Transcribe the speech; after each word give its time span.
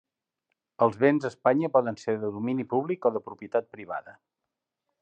Els 0.85 0.95
béns 1.03 1.27
a 1.27 1.29
Espanya 1.33 1.69
poden 1.75 1.99
ser 2.03 2.15
de 2.23 2.31
domini 2.37 2.65
públic 2.73 3.07
o 3.11 3.13
de 3.19 3.25
propietat 3.27 3.69
privada. 3.77 4.17